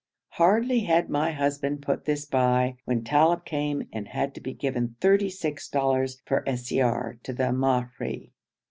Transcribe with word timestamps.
Hardly 0.29 0.79
had 0.85 1.11
my 1.11 1.31
husband 1.31 1.83
put 1.83 2.05
this 2.05 2.25
by, 2.25 2.77
when 2.85 3.03
Talib 3.03 3.45
came 3.45 3.87
and 3.93 4.07
had 4.07 4.33
to 4.33 4.41
be 4.41 4.51
given 4.51 4.95
thirty 4.99 5.29
six 5.29 5.69
dollars 5.69 6.23
for 6.25 6.43
siyar 6.47 7.21
to 7.21 7.31
the 7.31 7.51
Mahri. 7.53 8.31